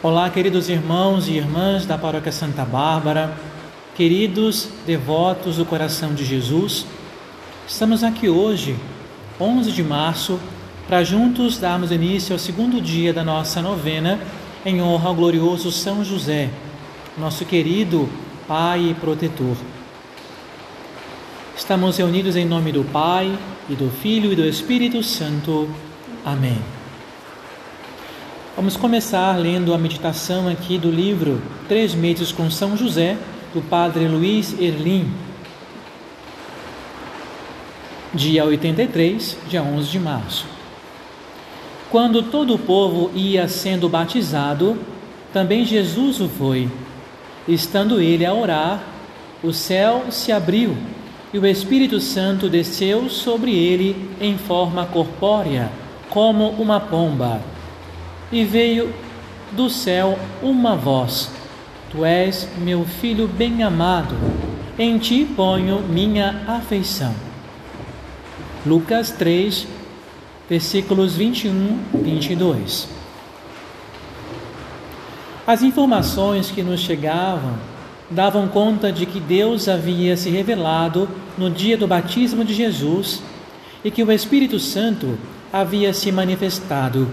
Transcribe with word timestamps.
Olá, 0.00 0.30
queridos 0.30 0.68
irmãos 0.68 1.26
e 1.26 1.32
irmãs 1.32 1.84
da 1.84 1.98
Paróquia 1.98 2.30
Santa 2.30 2.64
Bárbara, 2.64 3.36
queridos 3.96 4.68
devotos 4.86 5.56
do 5.56 5.64
coração 5.64 6.14
de 6.14 6.24
Jesus. 6.24 6.86
Estamos 7.66 8.04
aqui 8.04 8.28
hoje, 8.28 8.76
11 9.40 9.72
de 9.72 9.82
março, 9.82 10.38
para 10.86 11.02
juntos 11.02 11.58
darmos 11.58 11.90
início 11.90 12.32
ao 12.32 12.38
segundo 12.38 12.80
dia 12.80 13.12
da 13.12 13.24
nossa 13.24 13.60
novena 13.60 14.20
em 14.64 14.80
honra 14.80 15.08
ao 15.08 15.16
glorioso 15.16 15.72
São 15.72 16.04
José, 16.04 16.48
nosso 17.18 17.44
querido 17.44 18.08
Pai 18.46 18.90
e 18.90 18.94
protetor. 18.94 19.56
Estamos 21.56 21.96
reunidos 21.96 22.36
em 22.36 22.44
nome 22.46 22.70
do 22.70 22.84
Pai 22.84 23.36
e 23.68 23.74
do 23.74 23.90
Filho 23.90 24.32
e 24.32 24.36
do 24.36 24.44
Espírito 24.44 25.02
Santo. 25.02 25.68
Amém. 26.24 26.77
Vamos 28.58 28.76
começar 28.76 29.38
lendo 29.38 29.72
a 29.72 29.78
meditação 29.78 30.48
aqui 30.48 30.78
do 30.78 30.90
livro 30.90 31.40
Três 31.68 31.94
Meses 31.94 32.32
com 32.32 32.50
São 32.50 32.76
José, 32.76 33.16
do 33.54 33.62
Padre 33.62 34.08
Luiz 34.08 34.52
Erlim, 34.58 35.08
dia 38.12 38.44
83, 38.44 39.38
dia 39.48 39.62
11 39.62 39.88
de 39.88 40.00
março. 40.00 40.44
Quando 41.88 42.20
todo 42.20 42.52
o 42.52 42.58
povo 42.58 43.12
ia 43.14 43.46
sendo 43.46 43.88
batizado, 43.88 44.76
também 45.32 45.64
Jesus 45.64 46.18
o 46.18 46.28
foi. 46.28 46.68
Estando 47.46 48.00
ele 48.00 48.26
a 48.26 48.34
orar, 48.34 48.82
o 49.40 49.52
céu 49.52 50.06
se 50.10 50.32
abriu 50.32 50.76
e 51.32 51.38
o 51.38 51.46
Espírito 51.46 52.00
Santo 52.00 52.48
desceu 52.48 53.08
sobre 53.08 53.54
ele 53.54 54.10
em 54.20 54.36
forma 54.36 54.84
corpórea, 54.84 55.70
como 56.10 56.48
uma 56.48 56.80
pomba 56.80 57.40
e 58.30 58.44
veio 58.44 58.92
do 59.52 59.68
céu 59.70 60.18
uma 60.42 60.76
voz: 60.76 61.30
Tu 61.90 62.04
és 62.04 62.48
meu 62.58 62.84
filho 62.84 63.26
bem-amado, 63.26 64.14
em 64.78 64.98
ti 64.98 65.24
ponho 65.24 65.80
minha 65.80 66.42
afeição. 66.46 67.14
Lucas 68.66 69.10
3, 69.10 69.66
versículos 70.48 71.16
21 71.16 71.78
e 71.94 71.98
22. 71.98 72.88
As 75.46 75.62
informações 75.62 76.50
que 76.50 76.62
nos 76.62 76.80
chegavam 76.80 77.54
davam 78.10 78.48
conta 78.48 78.92
de 78.92 79.06
que 79.06 79.20
Deus 79.20 79.68
havia 79.68 80.16
se 80.16 80.30
revelado 80.30 81.08
no 81.36 81.50
dia 81.50 81.76
do 81.76 81.86
batismo 81.86 82.44
de 82.44 82.54
Jesus 82.54 83.22
e 83.84 83.90
que 83.90 84.02
o 84.02 84.12
Espírito 84.12 84.58
Santo 84.58 85.18
havia 85.52 85.94
se 85.94 86.10
manifestado 86.12 87.08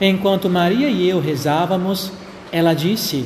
Enquanto 0.00 0.48
Maria 0.48 0.88
e 0.88 1.08
eu 1.08 1.20
rezávamos, 1.20 2.12
ela 2.52 2.72
disse: 2.72 3.24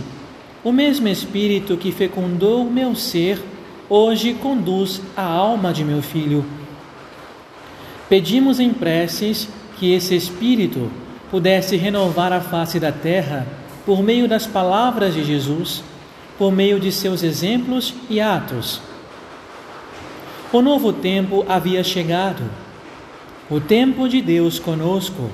O 0.65 0.73
mesmo 0.73 1.06
Espírito 1.06 1.77
que 1.77 1.92
fecundou 1.92 2.64
meu 2.64 2.95
ser, 2.95 3.42
hoje 3.89 4.33
conduz 4.34 5.03
a 5.14 5.23
alma 5.23 5.73
de 5.73 5.84
meu 5.84 6.01
filho. 6.01 6.45
Pedimos 8.09 8.59
em 8.59 8.73
preces 8.73 9.48
que 9.79 9.92
esse 9.92 10.14
Espírito 10.14 10.91
pudesse 11.31 11.77
renovar 11.77 12.33
a 12.33 12.41
face 12.41 12.81
da 12.81 12.92
terra 12.92 13.47
por 13.84 14.03
meio 14.03 14.29
das 14.29 14.47
palavras 14.47 15.14
de 15.14 15.25
Jesus, 15.25 15.83
por 16.39 16.53
meio 16.53 16.81
de 16.81 16.91
seus 16.91 17.23
exemplos 17.23 17.95
e 18.09 18.20
atos. 18.20 18.81
O 20.53 20.62
novo 20.62 20.92
tempo 20.92 21.45
havia 21.48 21.83
chegado, 21.83 22.42
o 23.51 23.61
tempo 23.61 24.09
de 24.09 24.23
Deus 24.23 24.59
conosco 24.59 25.31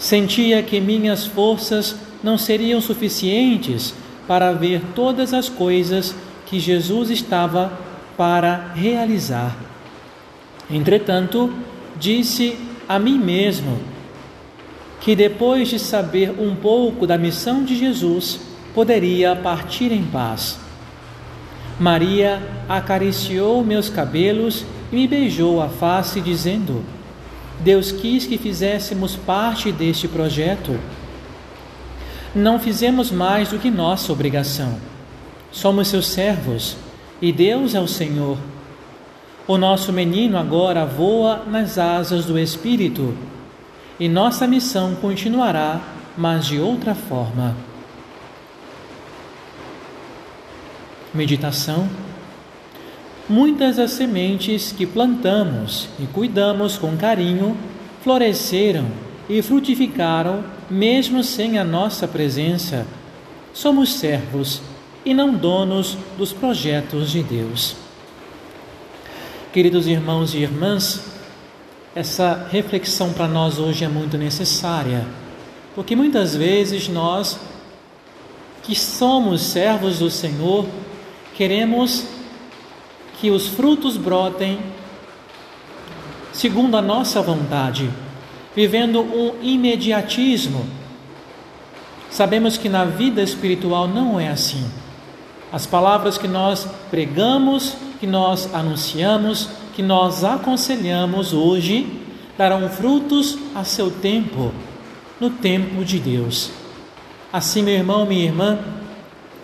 Sentia 0.00 0.62
que 0.62 0.80
minhas 0.80 1.26
forças 1.26 1.94
não 2.24 2.38
seriam 2.38 2.80
suficientes 2.80 3.94
para 4.26 4.50
ver 4.50 4.80
todas 4.94 5.34
as 5.34 5.50
coisas 5.50 6.14
que 6.46 6.58
Jesus 6.58 7.10
estava 7.10 7.70
para 8.16 8.72
realizar. 8.74 9.54
Entretanto, 10.70 11.52
disse 11.98 12.56
a 12.88 12.98
mim 12.98 13.18
mesmo 13.18 13.78
que 15.02 15.14
depois 15.14 15.68
de 15.68 15.78
saber 15.78 16.30
um 16.30 16.56
pouco 16.56 17.06
da 17.06 17.18
missão 17.18 17.62
de 17.62 17.76
Jesus, 17.76 18.40
poderia 18.74 19.36
partir 19.36 19.92
em 19.92 20.02
paz. 20.02 20.58
Maria 21.78 22.42
acariciou 22.66 23.62
meus 23.62 23.90
cabelos 23.90 24.64
e 24.90 24.96
me 24.96 25.06
beijou 25.06 25.60
a 25.60 25.68
face, 25.68 26.22
dizendo: 26.22 26.82
Deus 27.60 27.92
quis 27.92 28.26
que 28.26 28.38
fizéssemos 28.38 29.16
parte 29.16 29.70
deste 29.70 30.08
projeto. 30.08 30.78
Não 32.34 32.58
fizemos 32.58 33.10
mais 33.10 33.50
do 33.50 33.58
que 33.58 33.70
nossa 33.70 34.12
obrigação. 34.12 34.78
Somos 35.52 35.88
seus 35.88 36.08
servos 36.08 36.76
e 37.20 37.32
Deus 37.32 37.74
é 37.74 37.80
o 37.80 37.88
Senhor. 37.88 38.38
O 39.46 39.58
nosso 39.58 39.92
menino 39.92 40.38
agora 40.38 40.86
voa 40.86 41.44
nas 41.46 41.76
asas 41.76 42.24
do 42.24 42.38
Espírito 42.38 43.14
e 43.98 44.08
nossa 44.08 44.46
missão 44.46 44.94
continuará, 44.94 45.80
mas 46.16 46.46
de 46.46 46.58
outra 46.58 46.94
forma. 46.94 47.54
Meditação 51.12 51.88
Muitas 53.30 53.76
das 53.76 53.92
sementes 53.92 54.72
que 54.72 54.84
plantamos 54.84 55.88
e 56.00 56.06
cuidamos 56.06 56.76
com 56.76 56.96
carinho 56.96 57.56
floresceram 58.02 58.86
e 59.28 59.40
frutificaram, 59.40 60.42
mesmo 60.68 61.22
sem 61.22 61.56
a 61.56 61.62
nossa 61.62 62.08
presença. 62.08 62.84
Somos 63.54 63.94
servos 63.94 64.60
e 65.04 65.14
não 65.14 65.32
donos 65.32 65.96
dos 66.18 66.32
projetos 66.32 67.12
de 67.12 67.22
Deus. 67.22 67.76
Queridos 69.52 69.86
irmãos 69.86 70.34
e 70.34 70.38
irmãs, 70.38 71.00
essa 71.94 72.48
reflexão 72.50 73.12
para 73.12 73.28
nós 73.28 73.60
hoje 73.60 73.84
é 73.84 73.88
muito 73.88 74.18
necessária, 74.18 75.06
porque 75.76 75.94
muitas 75.94 76.34
vezes 76.34 76.88
nós, 76.88 77.38
que 78.64 78.74
somos 78.74 79.40
servos 79.40 80.00
do 80.00 80.10
Senhor, 80.10 80.66
queremos 81.36 82.18
que 83.20 83.30
os 83.30 83.48
frutos 83.48 83.98
brotem 83.98 84.58
segundo 86.32 86.76
a 86.76 86.80
nossa 86.80 87.20
vontade, 87.20 87.90
vivendo 88.56 89.00
um 89.00 89.34
imediatismo. 89.42 90.64
Sabemos 92.08 92.56
que 92.56 92.68
na 92.68 92.84
vida 92.84 93.22
espiritual 93.22 93.86
não 93.86 94.18
é 94.18 94.28
assim. 94.28 94.64
As 95.52 95.66
palavras 95.66 96.16
que 96.16 96.26
nós 96.26 96.66
pregamos, 96.90 97.76
que 97.98 98.06
nós 98.06 98.52
anunciamos, 98.54 99.50
que 99.74 99.82
nós 99.82 100.24
aconselhamos 100.24 101.32
hoje, 101.34 101.86
darão 102.38 102.68
frutos 102.70 103.36
a 103.54 103.64
seu 103.64 103.90
tempo, 103.90 104.52
no 105.20 105.28
tempo 105.28 105.84
de 105.84 105.98
Deus. 105.98 106.50
Assim, 107.30 107.62
meu 107.62 107.74
irmão, 107.74 108.06
minha 108.06 108.24
irmã, 108.24 108.58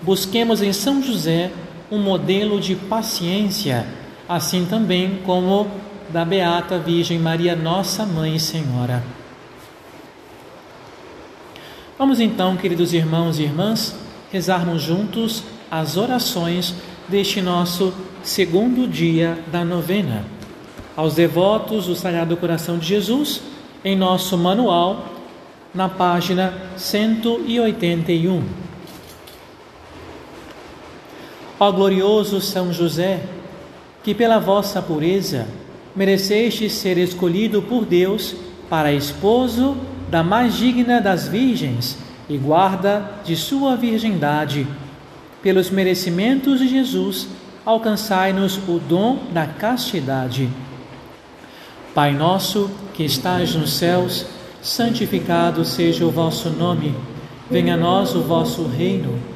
busquemos 0.01 0.63
em 0.63 0.73
São 0.73 1.03
José 1.03 1.53
um 1.91 1.99
modelo 1.99 2.61
de 2.61 2.75
paciência, 2.75 3.87
assim 4.29 4.67
também 4.67 5.21
como 5.25 5.69
da 6.09 6.25
Beata 6.25 6.79
Virgem 6.79 7.19
Maria, 7.19 7.55
nossa 7.55 8.05
Mãe 8.05 8.37
e 8.37 8.41
Senhora. 8.41 9.03
Vamos 11.99 12.21
então, 12.21 12.57
queridos 12.57 12.93
irmãos 12.93 13.39
e 13.39 13.45
irmãs, 13.45 13.97
rezarmos 14.31 14.83
juntos 14.83 15.43
as 15.71 15.97
orações 15.97 16.75
deste 17.09 17.41
nosso 17.41 17.93
segundo 18.23 18.87
dia 18.87 19.39
da 19.51 19.65
novena. 19.65 20.25
Aos 20.97 21.15
devotos 21.15 21.87
do 21.87 21.95
Sagrado 21.95 22.37
Coração 22.37 22.79
de 22.79 22.87
Jesus, 22.87 23.41
em 23.85 23.97
nosso 23.97 24.37
manual, 24.37 25.07
na 25.75 25.89
página 25.89 26.55
181. 26.77 28.66
Ó 31.59 31.73
glorioso 31.73 32.41
São 32.41 32.73
José, 32.73 33.23
que 34.03 34.15
pela 34.15 34.39
vossa 34.39 34.83
pureza 34.83 35.47
mereceste 35.95 36.69
ser 36.69 36.99
escolhido 36.99 37.63
por 37.63 37.87
Deus 37.87 38.37
para 38.69 38.93
esposo 38.93 39.77
da 40.11 40.23
mais 40.23 40.55
digna 40.55 41.01
das 41.01 41.27
virgens 41.27 41.97
e 42.29 42.37
guarda 42.37 43.11
de 43.25 43.35
sua 43.35 43.75
virgindade. 43.75 44.67
Pelos 45.43 45.71
merecimentos 45.71 46.59
de 46.59 46.69
Jesus, 46.69 47.29
alcançai-nos 47.65 48.59
o 48.69 48.79
dom 48.79 49.19
da 49.33 49.47
castidade. 49.47 50.51
Pai 51.95 52.13
nosso 52.13 52.71
que 52.93 53.05
estás 53.05 53.55
nos 53.55 53.73
céus, 53.73 54.27
santificado 54.61 55.65
seja 55.65 56.05
o 56.05 56.11
vosso 56.11 56.51
nome. 56.51 56.95
Venha 57.51 57.75
a 57.75 57.77
nós 57.79 58.15
o 58.15 58.21
vosso 58.21 58.67
reino 58.67 59.36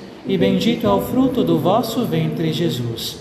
e 0.25 0.37
bendito 0.37 0.85
é 0.85 0.89
o 0.89 1.01
fruto 1.01 1.43
do 1.43 1.59
vosso 1.59 2.05
ventre, 2.05 2.53
Jesus. 2.53 3.19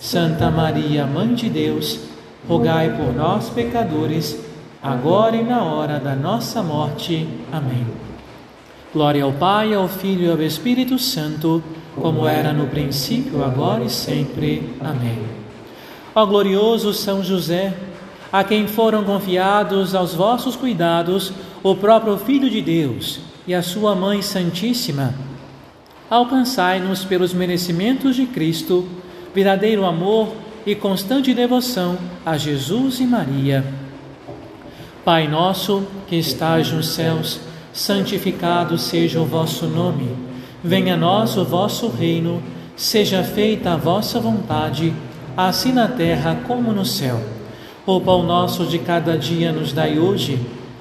Santa 0.00 0.50
Maria, 0.50 1.06
Mãe 1.06 1.34
de 1.34 1.48
Deus, 1.48 2.00
rogai 2.48 2.96
por 2.96 3.14
nós, 3.14 3.50
pecadores, 3.50 4.38
agora 4.82 5.36
e 5.36 5.42
na 5.42 5.62
hora 5.62 5.98
da 5.98 6.14
nossa 6.14 6.62
morte. 6.62 7.28
Amém. 7.52 7.86
Glória 8.92 9.22
ao 9.22 9.32
Pai, 9.32 9.72
ao 9.74 9.86
Filho 9.86 10.26
e 10.26 10.30
ao 10.30 10.42
Espírito 10.42 10.98
Santo, 10.98 11.62
como 11.94 12.26
era 12.26 12.52
no 12.52 12.66
princípio, 12.66 13.44
agora 13.44 13.84
e 13.84 13.90
sempre. 13.90 14.74
Amém. 14.80 15.18
Ó 16.14 16.26
glorioso 16.26 16.92
São 16.92 17.22
José, 17.22 17.72
a 18.32 18.42
quem 18.42 18.66
foram 18.66 19.04
confiados 19.04 19.94
aos 19.94 20.14
vossos 20.14 20.56
cuidados 20.56 21.32
o 21.62 21.74
próprio 21.74 22.16
Filho 22.16 22.50
de 22.50 22.60
Deus 22.60 23.20
e 23.46 23.54
a 23.54 23.62
sua 23.62 23.94
Mãe 23.94 24.22
Santíssima, 24.22 25.14
alcançai-nos 26.10 27.04
pelos 27.04 27.32
merecimentos 27.32 28.16
de 28.16 28.26
Cristo, 28.26 28.86
verdadeiro 29.32 29.86
amor 29.86 30.34
e 30.66 30.74
constante 30.74 31.32
devoção 31.32 31.96
a 32.26 32.36
Jesus 32.36 32.98
e 32.98 33.04
Maria. 33.04 33.64
Pai 35.04 35.28
nosso 35.28 35.84
que 36.08 36.16
estás 36.16 36.72
nos 36.72 36.88
céus, 36.88 37.40
santificado 37.72 38.76
seja 38.76 39.20
o 39.20 39.24
vosso 39.24 39.66
nome. 39.66 40.10
Venha 40.62 40.94
a 40.94 40.96
nós 40.96 41.36
o 41.36 41.44
vosso 41.44 41.88
reino, 41.88 42.42
seja 42.76 43.22
feita 43.22 43.72
a 43.72 43.76
vossa 43.76 44.18
vontade, 44.18 44.92
assim 45.36 45.72
na 45.72 45.86
terra 45.86 46.40
como 46.46 46.72
no 46.72 46.84
céu. 46.84 47.20
O 47.86 48.00
pão 48.00 48.24
nosso 48.24 48.66
de 48.66 48.80
cada 48.80 49.16
dia 49.16 49.52
nos 49.52 49.72
dai 49.72 49.98
hoje, 49.98 50.38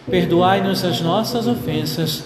perdoai-nos 0.09 0.83
as 0.83 0.99
nossas 0.99 1.47
ofensas, 1.47 2.25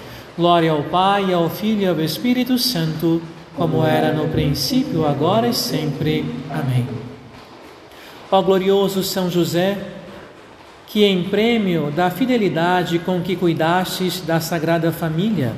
Glória 0.37 0.71
ao 0.71 0.83
Pai, 0.83 1.33
ao 1.33 1.49
Filho 1.49 1.81
e 1.81 1.87
ao 1.87 1.99
Espírito 1.99 2.57
Santo, 2.57 3.21
como 3.53 3.85
era 3.85 4.13
no 4.13 4.29
princípio, 4.29 5.05
agora 5.05 5.49
e 5.49 5.53
sempre. 5.53 6.23
Amém. 6.49 6.87
Ó 8.31 8.41
glorioso 8.41 9.03
São 9.03 9.29
José, 9.29 9.77
que 10.87 11.03
em 11.03 11.23
prêmio 11.23 11.91
da 11.91 12.09
fidelidade 12.09 12.97
com 12.99 13.19
que 13.19 13.35
cuidastes 13.35 14.21
da 14.21 14.39
Sagrada 14.39 14.89
Família, 14.89 15.51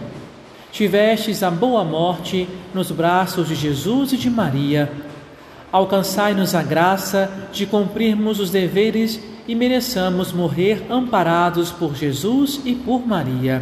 tivestes 0.71 1.43
a 1.43 1.51
boa 1.51 1.83
morte 1.83 2.49
nos 2.73 2.89
braços 2.89 3.49
de 3.49 3.55
Jesus 3.55 4.11
e 4.13 4.17
de 4.17 4.27
Maria, 4.27 4.91
alcançai-nos 5.71 6.55
a 6.55 6.63
graça 6.63 7.31
de 7.51 7.67
cumprirmos 7.67 8.39
os 8.39 8.49
deveres 8.49 9.21
e 9.47 9.53
mereçamos 9.53 10.31
morrer 10.31 10.83
amparados 10.89 11.71
por 11.71 11.95
Jesus 11.95 12.59
e 12.65 12.73
por 12.73 13.05
Maria. 13.05 13.61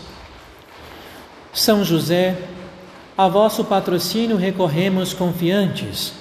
São 1.53 1.83
José, 1.83 2.37
a 3.17 3.27
vosso 3.27 3.65
patrocínio 3.65 4.37
recorremos 4.37 5.13
confiantes. 5.13 6.13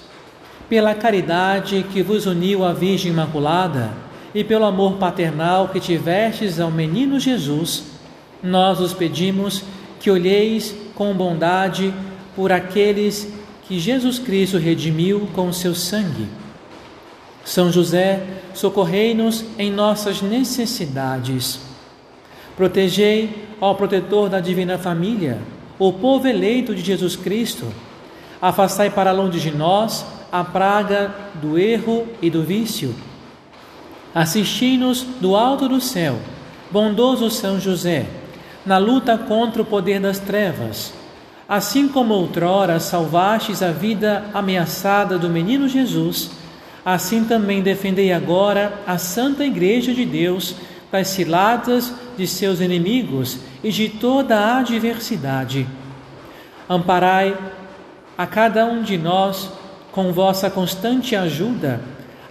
Pela 0.69 0.94
caridade 0.94 1.85
que 1.93 2.03
vos 2.03 2.27
uniu 2.27 2.65
à 2.65 2.73
Virgem 2.73 3.12
Imaculada, 3.12 3.93
e 4.35 4.44
pelo 4.44 4.65
amor 4.65 4.94
paternal 4.94 5.69
que 5.69 5.81
tivestes 5.81 6.61
ao 6.61 6.71
menino 6.71 7.19
Jesus, 7.19 7.85
nós 8.43 8.81
os 8.81 8.93
pedimos 8.93 9.62
que 9.99 10.11
olheis 10.11 10.75
com 10.94 11.12
bondade 11.15 11.93
por 12.35 12.53
aqueles 12.53 13.29
que 13.67 13.79
Jesus 13.79 14.19
Cristo 14.19 14.56
redimiu 14.59 15.29
com 15.35 15.53
seu 15.53 15.75
sangue. 15.75 16.29
São 17.45 17.73
José, 17.73 18.23
socorrei-nos 18.54 19.45
em 19.59 19.71
nossas 19.71 20.23
necessidades. 20.23 21.70
Protegei, 22.57 23.49
ó 23.61 23.75
protetor 23.75 24.28
da 24.28 24.40
divina 24.40 24.78
família, 24.78 25.38
o 25.78 25.92
povo 25.92 26.26
eleito 26.26 26.75
de 26.75 26.83
Jesus 26.83 27.16
Cristo. 27.16 27.66
Afastai 28.40 28.90
para 28.90 29.12
longe 29.12 29.40
de 29.40 29.50
nós 29.50 30.04
a 30.30 30.45
praga 30.45 31.14
do 31.40 31.59
erro 31.59 32.07
e 32.23 32.30
do 32.30 32.42
vício 32.42 32.95
Assisti-nos 34.12 35.02
do 35.21 35.37
alto 35.37 35.69
do 35.69 35.80
céu, 35.80 36.19
bondoso 36.69 37.30
São 37.30 37.61
José, 37.61 38.07
na 38.66 38.76
luta 38.76 39.16
contra 39.16 39.62
o 39.62 39.64
poder 39.64 40.00
das 40.00 40.19
trevas. 40.19 40.92
Assim 41.49 41.87
como 41.87 42.14
outrora 42.14 42.80
salvastes 42.80 43.62
a 43.62 43.71
vida 43.71 44.25
ameaçada 44.35 45.16
do 45.16 45.30
menino 45.30 45.69
Jesus, 45.69 46.33
assim 46.85 47.23
também 47.23 47.62
defendei 47.62 48.12
agora 48.12 48.80
a 48.85 48.99
Santa 48.99 49.45
Igreja 49.45 49.95
de 49.95 50.04
Deus 50.04 50.57
das 50.90 51.09
ciladas 51.09 51.92
de 52.16 52.26
seus 52.26 52.61
inimigos 52.61 53.38
e 53.62 53.70
de 53.70 53.88
toda 53.88 54.38
a 54.38 54.59
adversidade. 54.59 55.66
Amparai 56.68 57.37
a 58.16 58.26
cada 58.26 58.66
um 58.66 58.82
de 58.82 58.99
nós 58.99 59.50
com 59.92 60.12
vossa 60.12 60.50
constante 60.50 61.16
ajuda 61.16 61.80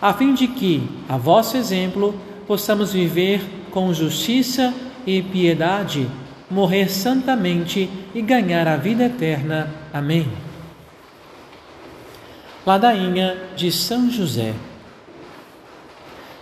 a 0.01 0.13
fim 0.13 0.33
de 0.33 0.47
que, 0.47 0.87
a 1.09 1.17
vosso 1.17 1.57
exemplo, 1.57 2.17
possamos 2.47 2.93
viver 2.93 3.41
com 3.69 3.93
justiça 3.93 4.73
e 5.05 5.21
piedade, 5.21 6.09
morrer 6.49 6.89
santamente 6.89 7.89
e 8.15 8.21
ganhar 8.21 8.67
a 8.67 8.77
vida 8.77 9.05
eterna. 9.05 9.69
Amém. 9.93 10.27
Ladainha 12.65 13.37
de 13.55 13.71
São 13.71 14.09
José. 14.09 14.53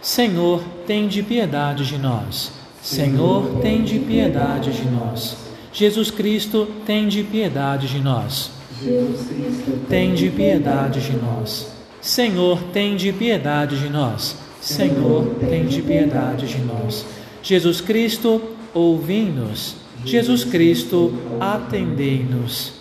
Senhor, 0.07 0.63
tem 0.87 1.09
de 1.09 1.21
piedade 1.21 1.85
de 1.85 1.97
nós. 1.97 2.53
Senhor, 2.81 3.59
tem 3.61 3.83
de 3.83 3.99
piedade 3.99 4.71
de 4.71 4.85
nós. 4.85 5.35
Jesus 5.73 6.09
Cristo, 6.09 6.65
tem 6.85 7.09
de 7.09 7.23
piedade 7.23 7.89
de 7.89 7.99
nós. 7.99 8.49
Jesus 8.81 9.27
Cristo, 9.27 9.85
tem 9.89 10.15
de 10.15 10.29
piedade 10.29 11.01
de 11.01 11.11
nós. 11.11 11.67
Senhor, 11.99 12.57
tem 12.71 12.95
de 12.95 13.11
piedade 13.11 13.77
de 13.77 13.89
nós. 13.89 14.37
Senhor, 14.61 15.25
tem 15.41 15.67
de 15.67 15.81
piedade 15.81 16.47
de 16.47 16.59
nós. 16.59 17.05
Jesus 17.43 17.81
Cristo, 17.81 18.41
ouvi-nos. 18.73 19.75
Jesus 20.05 20.45
Cristo, 20.45 21.13
atendei-nos. 21.37 22.71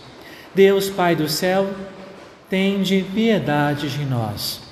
Deus 0.55 0.89
Pai 0.89 1.17
do 1.17 1.29
céu, 1.29 1.67
tende 2.49 3.05
piedade 3.13 3.89
de 3.89 4.05
nós. 4.05 4.66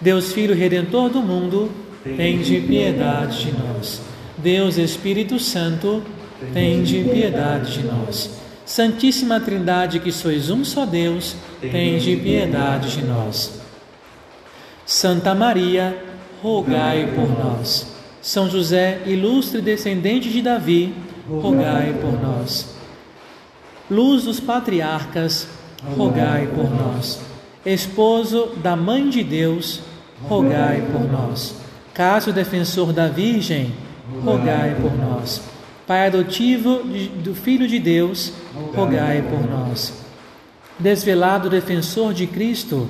Deus 0.00 0.32
Filho 0.32 0.54
Redentor 0.54 1.10
do 1.10 1.20
mundo, 1.20 1.70
tende 2.16 2.60
piedade 2.60 3.46
de 3.46 3.52
nós. 3.52 4.00
Deus 4.36 4.78
Espírito 4.78 5.40
Santo, 5.40 6.02
tende 6.52 7.02
piedade 7.02 7.74
de 7.74 7.82
nós. 7.84 8.30
Santíssima 8.64 9.40
Trindade, 9.40 9.98
que 9.98 10.12
sois 10.12 10.50
um 10.50 10.64
só 10.64 10.86
Deus, 10.86 11.34
tende 11.60 12.16
piedade 12.16 12.92
de 12.96 13.04
nós. 13.04 13.60
Santa 14.86 15.34
Maria, 15.34 15.96
rogai 16.42 17.12
por 17.14 17.28
nós. 17.28 17.94
São 18.22 18.48
José, 18.48 19.00
ilustre 19.06 19.60
descendente 19.60 20.30
de 20.30 20.42
Davi, 20.42 20.94
rogai 21.28 21.94
por 22.00 22.12
nós. 22.22 22.76
Luz 23.90 24.24
dos 24.24 24.38
patriarcas, 24.38 25.48
rogai 25.96 26.46
por 26.46 26.70
nós. 26.70 27.20
Esposo 27.66 28.52
da 28.62 28.76
Mãe 28.76 29.10
de 29.10 29.22
Deus, 29.22 29.80
rogai 30.28 30.82
por 30.92 31.10
nós. 31.10 31.56
Caso 31.92 32.32
defensor 32.32 32.92
da 32.92 33.08
Virgem, 33.08 33.72
rogai 34.24 34.76
por 34.80 34.96
nós. 34.96 35.42
Pai 35.86 36.06
adotivo 36.06 36.82
do 37.22 37.34
Filho 37.34 37.66
de 37.66 37.78
Deus, 37.78 38.32
rogai 38.74 39.22
por 39.22 39.48
nós. 39.48 39.92
Desvelado 40.78 41.50
defensor 41.50 42.14
de 42.14 42.26
Cristo, 42.26 42.88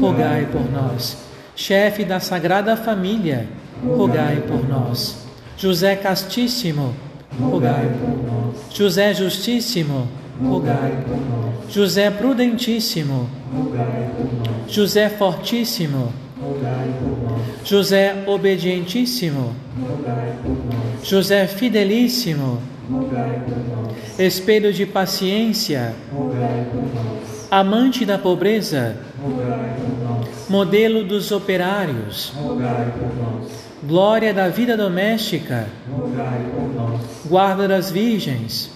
rogai 0.00 0.46
por 0.50 0.70
nós. 0.70 1.18
Chefe 1.54 2.04
da 2.04 2.20
Sagrada 2.20 2.76
Família, 2.76 3.46
rogai 3.84 4.42
por 4.46 4.66
nós. 4.68 5.26
José 5.56 5.96
Castíssimo, 5.96 6.94
rogai 7.40 7.86
por 8.00 8.32
nós. 8.32 8.56
José 8.70 9.12
Justíssimo, 9.12 10.08
rogai 10.42 10.98
por 11.06 11.16
nós. 11.16 11.74
José 11.74 12.10
Prudentíssimo, 12.10 13.28
rogai 13.54 14.10
por 14.16 14.50
nós. 14.50 14.72
José 14.72 15.08
Fortíssimo, 15.08 16.12
rogai 16.40 16.90
por 16.98 17.30
nós. 17.30 17.42
José 17.64 18.24
Obedientíssimo, 18.26 19.54
rogai 19.80 20.34
por 20.42 20.50
nós. 20.50 21.08
José 21.08 21.46
Fidelíssimo, 21.46 22.60
rogai 22.90 23.40
por 23.46 23.58
nós. 23.76 23.96
Espelho 24.18 24.72
de 24.72 24.86
paciência, 24.86 25.94
rogai 26.12 26.66
por 26.70 26.82
nós. 26.82 27.48
Amante 27.50 28.04
da 28.04 28.18
pobreza, 28.18 28.96
rogai 29.22 29.74
por 29.76 30.04
nós. 30.04 30.48
Modelo 30.48 31.04
dos 31.04 31.32
operários, 31.32 32.32
rogai 32.36 32.92
por 32.98 33.14
nós 33.16 33.65
glória 33.82 34.32
da 34.32 34.48
vida 34.48 34.76
doméstica, 34.76 35.66
guarda 37.26 37.68
das 37.68 37.90
virgens, 37.90 38.70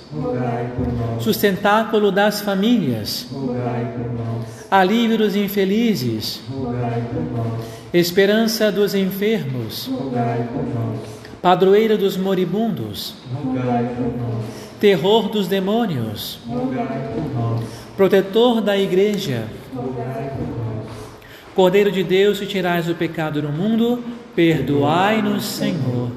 sustentáculo 1.21 2.11
das 2.11 2.41
famílias, 2.41 3.27
alívio 4.71 5.19
dos 5.19 5.37
infelizes, 5.37 6.41
esperança 7.93 8.71
dos 8.71 8.95
enfermos, 8.95 9.91
padroeiro 11.41 11.97
dos 11.97 12.17
moribundos, 12.17 13.15
terror 14.79 15.29
dos 15.29 15.49
demônios, 15.49 16.39
protetor 17.97 18.61
da 18.61 18.77
igreja, 18.77 19.45
Cordeiro 21.55 21.91
de 21.91 22.05
Deus, 22.05 22.39
que 22.39 22.47
tirais 22.47 22.89
o 22.89 22.95
pecado 22.95 23.43
do 23.43 23.49
mundo, 23.51 24.03
Perdoai-nos, 24.35 25.45
Senhor. 25.45 26.11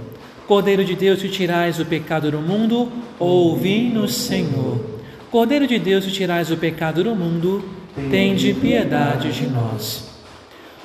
Cordeiro 0.47 0.83
de 0.83 0.95
Deus, 0.95 1.21
que 1.21 1.29
tirais 1.29 1.79
o 1.79 1.85
pecado 1.85 2.29
do 2.29 2.39
mundo, 2.39 2.91
ouvi-nos, 3.17 4.13
Senhor. 4.13 4.79
Cordeiro 5.31 5.65
de 5.65 5.79
Deus, 5.79 6.05
que 6.05 6.11
tirais 6.11 6.51
o 6.51 6.57
pecado 6.57 7.03
do 7.03 7.15
mundo, 7.15 7.63
tende 8.11 8.53
piedade 8.53 9.31
de 9.31 9.47
nós. 9.47 10.09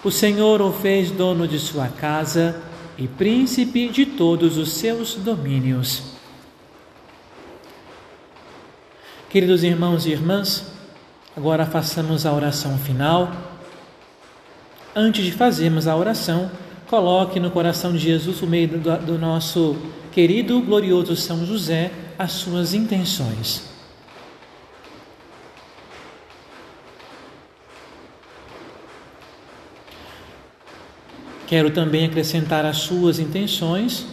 O 0.04 0.10
Senhor 0.10 0.62
o 0.62 0.72
fez 0.72 1.10
dono 1.10 1.46
de 1.46 1.58
sua 1.58 1.88
casa 1.88 2.62
e 2.96 3.06
príncipe 3.06 3.88
de 3.88 4.06
todos 4.06 4.56
os 4.56 4.72
seus 4.72 5.14
domínios. 5.14 6.02
Queridos 9.28 9.62
irmãos 9.62 10.06
e 10.06 10.10
irmãs, 10.10 10.72
agora 11.36 11.66
façamos 11.66 12.24
a 12.24 12.32
oração 12.32 12.78
final. 12.78 13.30
Antes 14.96 15.24
de 15.24 15.32
fazermos 15.32 15.86
a 15.86 15.94
oração, 15.94 16.50
coloque 16.88 17.38
no 17.38 17.50
coração 17.50 17.92
de 17.92 17.98
Jesus, 17.98 18.38
por 18.38 18.48
meio 18.48 18.66
do, 18.66 19.06
do 19.06 19.18
nosso 19.18 19.76
querido, 20.10 20.60
glorioso 20.60 21.14
São 21.14 21.44
José, 21.46 21.92
as 22.18 22.32
suas 22.32 22.74
intenções. 22.74 23.68
Quero 31.46 31.70
também 31.70 32.06
acrescentar 32.06 32.66
as 32.66 32.78
suas 32.78 33.18
intenções, 33.18 34.06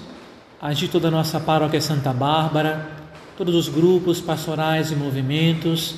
as 0.61 0.77
de 0.77 0.87
toda 0.87 1.07
a 1.07 1.11
nossa 1.11 1.39
paróquia 1.39 1.81
Santa 1.81 2.13
Bárbara, 2.13 2.89
todos 3.37 3.55
os 3.55 3.67
grupos 3.67 4.21
pastorais 4.21 4.91
e 4.91 4.95
movimentos, 4.95 5.95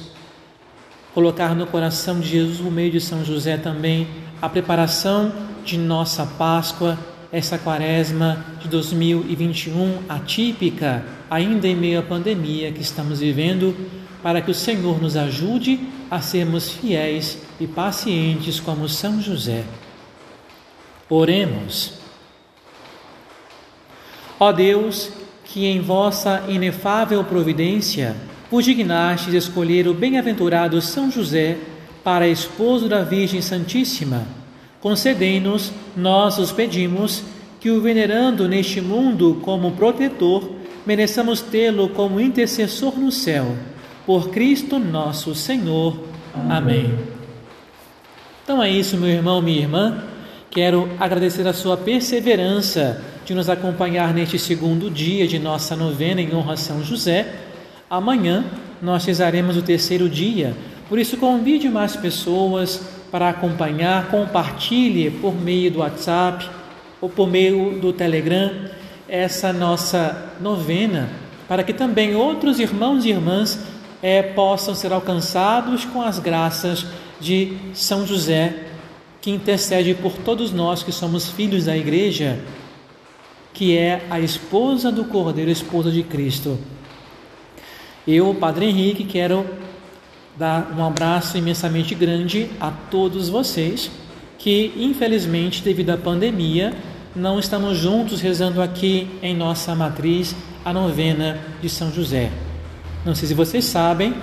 colocar 1.14 1.56
no 1.56 1.68
coração 1.68 2.20
de 2.20 2.30
Jesus, 2.30 2.60
por 2.60 2.72
meio 2.72 2.92
de 2.92 3.02
São 3.02 3.24
José 3.24 3.58
também, 3.58 4.08
a 4.42 4.50
preparação 4.50 5.32
de 5.68 5.78
nossa 5.78 6.26
Páscoa, 6.26 6.98
essa 7.30 7.58
quaresma 7.58 8.46
de 8.62 8.70
2021 8.70 10.04
atípica, 10.08 11.04
ainda 11.30 11.68
em 11.68 11.76
meio 11.76 12.00
à 12.00 12.02
pandemia 12.02 12.72
que 12.72 12.82
estamos 12.82 13.20
vivendo, 13.20 13.76
para 14.24 14.42
que 14.42 14.50
o 14.50 14.56
Senhor 14.56 15.02
nos 15.02 15.18
ajude 15.18 15.78
a 16.10 16.22
sermos 16.22 16.70
fiéis 16.70 17.40
e 17.60 17.68
pacientes 17.68 18.62
como 18.62 18.88
São 18.88 19.22
José. 19.22 19.66
Oremos. 21.10 21.96
Ó 24.40 24.54
Deus, 24.54 25.12
que 25.44 25.66
em 25.66 25.82
vossa 25.82 26.46
inefável 26.48 27.22
providência 27.26 28.16
vos 28.50 28.64
dignastes 28.64 29.34
escolher 29.34 29.86
o 29.86 29.94
bem-aventurado 29.94 30.82
São 30.82 31.12
José 31.12 31.58
para 32.06 32.26
esposo 32.26 32.88
da 32.88 33.04
Virgem 33.04 33.42
Santíssima, 33.42 34.26
Concedei-nos, 34.80 35.72
nós 35.96 36.38
os 36.38 36.52
pedimos, 36.52 37.24
que 37.60 37.72
o 37.72 37.82
venerando 37.82 38.48
neste 38.48 38.80
mundo 38.80 39.42
como 39.44 39.72
protetor, 39.72 40.52
mereçamos 40.86 41.42
tê-lo 41.42 41.90
como 41.90 42.22
intercessor 42.22 42.98
no 42.98 43.12
céu. 43.12 43.56
Por 44.06 44.30
Cristo 44.30 44.80
nosso 44.80 45.34
Senhor. 45.36 45.98
Amém. 46.50 46.98
Então 48.44 48.62
é 48.64 48.70
isso, 48.70 48.96
meu 48.98 49.10
irmão, 49.10 49.42
minha 49.42 49.60
irmã. 49.60 50.04
Quero 50.50 50.90
agradecer 51.00 51.46
a 51.48 51.54
sua 51.54 51.76
perseverança 51.76 53.04
de 53.26 53.34
nos 53.34 53.50
acompanhar 53.50 54.14
neste 54.14 54.40
segundo 54.40 54.90
dia 54.90 55.28
de 55.28 55.38
nossa 55.38 55.76
novena 55.76 56.22
em 56.22 56.34
honra 56.34 56.54
a 56.54 56.58
São 56.58 56.82
José. 56.82 57.28
Amanhã 57.90 58.46
nós 58.82 59.04
rezaremos 59.06 59.58
o 59.58 59.62
terceiro 59.62 60.08
dia, 60.08 60.56
por 60.88 60.98
isso 60.98 61.18
convide 61.18 61.68
mais 61.68 61.96
pessoas 61.96 62.82
para 63.12 63.30
acompanhar, 63.30 64.10
compartilhe 64.10 65.10
por 65.10 65.36
meio 65.36 65.72
do 65.72 65.80
WhatsApp 65.80 66.50
ou 67.00 67.10
por 67.10 67.28
meio 67.28 67.80
do 67.80 67.94
Telegram 67.94 68.52
essa 69.08 69.54
nossa 69.54 70.32
novena, 70.42 71.10
para 71.48 71.64
que 71.64 71.74
também 71.74 72.16
outros 72.16 72.60
irmãos 72.60 73.06
e 73.06 73.10
irmãs 73.10 73.60
é, 74.02 74.22
possam 74.22 74.76
ser 74.76 74.92
alcançados 74.92 75.86
com 75.86 76.02
as 76.02 76.20
graças 76.20 76.86
de 77.20 77.58
São 77.74 78.06
José, 78.06 78.66
que 79.22 79.32
intercede 79.32 79.94
por 79.94 80.14
todos 80.14 80.52
nós 80.52 80.84
que 80.84 80.92
somos 80.92 81.30
filhos 81.30 81.66
da 81.66 81.76
Igreja, 81.76 82.40
que 83.54 83.76
é 83.76 84.06
a 84.10 84.20
esposa 84.20 84.92
do 84.92 85.06
Cordeiro, 85.06 85.50
esposa 85.50 85.90
de 85.90 86.04
Cristo. 86.04 86.60
Eu, 88.08 88.34
Padre 88.36 88.68
Henrique, 88.68 89.04
quero 89.04 89.46
dar 90.38 90.74
um 90.78 90.86
abraço 90.86 91.38
imensamente 91.38 91.96
grande 91.96 92.50
a 92.60 92.72
todos 92.72 93.28
vocês 93.28 93.90
que, 94.38 94.72
infelizmente, 94.78 95.64
devido 95.64 95.90
à 95.90 95.98
pandemia, 95.98 96.74
não 97.16 97.40
estamos 97.40 97.78
juntos 97.78 98.22
rezando 98.22 98.62
aqui 98.62 99.08
em 99.22 99.36
nossa 99.36 99.74
matriz 99.74 100.36
a 100.64 100.72
novena 100.72 101.40
de 101.60 101.68
São 101.68 101.92
José. 101.92 102.30
Não 103.04 103.16
sei 103.16 103.28
se 103.28 103.34
vocês 103.34 103.66
sabem, 103.66 104.14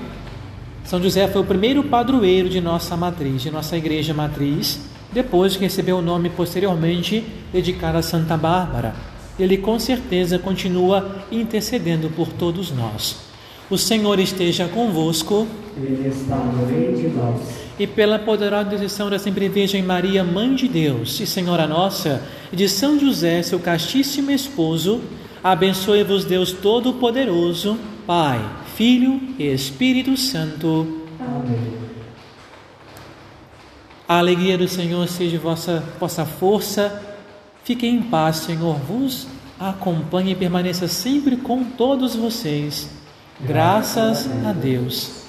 São 0.85 1.02
José 1.02 1.26
foi 1.26 1.42
o 1.42 1.44
primeiro 1.44 1.83
padroeiro 1.83 2.49
de 2.49 2.61
nossa 2.61 2.97
matriz, 2.97 3.42
de 3.42 3.50
nossa 3.50 3.76
igreja 3.76 4.14
matriz, 4.14 4.80
depois 5.12 5.56
que 5.56 5.64
recebeu 5.64 5.99
o 5.99 6.02
nome 6.02 6.30
posteriormente 6.30 7.25
dedicado 7.52 7.99
a 7.99 8.02
Santa 8.02 8.37
Bárbara. 8.37 8.94
Ele 9.37 9.59
com 9.59 9.78
certeza 9.80 10.38
continua 10.38 11.25
intercedendo 11.33 12.09
por 12.11 12.28
todos 12.28 12.71
nós. 12.71 13.24
O 13.71 13.78
Senhor 13.78 14.18
esteja 14.18 14.68
convosco. 14.68 15.47
Ele 15.76 16.09
está 16.09 16.37
no 16.37 16.66
meio 16.66 16.97
de 16.97 17.09
nós. 17.09 17.40
E 17.78 17.87
pela 17.87 18.18
poderosa 18.18 18.71
decisão 18.71 19.11
da 19.11 19.18
Sempre 19.18 19.49
Virgem 19.49 19.83
Maria, 19.83 20.23
Mãe 20.23 20.54
de 20.54 20.68
Deus 20.68 21.18
e 21.18 21.26
Senhora 21.26 21.66
Nossa, 21.66 22.23
e 22.52 22.56
de 22.56 22.68
São 22.68 22.99
José, 22.99 23.42
seu 23.42 23.59
castíssimo 23.59 24.30
esposo, 24.30 25.00
abençoe-vos 25.42 26.25
Deus 26.25 26.52
Todo-Poderoso, 26.52 27.78
Pai, 28.06 28.40
Filho 28.76 29.21
e 29.38 29.47
Espírito 29.47 30.16
Santo. 30.16 31.02
Amém. 31.18 31.75
A 34.06 34.18
alegria 34.18 34.59
do 34.59 34.68
Senhor 34.68 35.09
seja 35.09 35.38
vossa, 35.38 35.83
vossa 35.99 36.25
força. 36.25 37.02
Fiquem 37.64 37.97
em 37.97 38.02
paz, 38.02 38.37
Senhor 38.37 38.76
vos 38.76 39.26
acompanhe 39.59 40.33
e 40.33 40.35
permaneça 40.35 40.88
sempre 40.88 41.37
com 41.37 41.64
todos 41.64 42.14
vocês. 42.14 42.90
Graças 43.40 44.28
a 44.46 44.52
Deus. 44.52 45.24